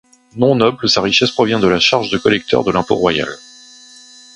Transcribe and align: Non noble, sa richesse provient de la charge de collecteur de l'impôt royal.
Non 0.35 0.55
noble, 0.57 0.89
sa 0.89 0.99
richesse 0.99 1.29
provient 1.31 1.59
de 1.59 1.67
la 1.67 1.79
charge 1.79 2.09
de 2.09 2.17
collecteur 2.17 2.63
de 2.63 2.71
l'impôt 2.71 2.95
royal. 2.95 3.29